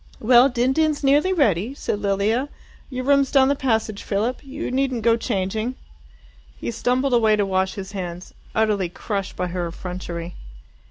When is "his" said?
7.75-7.91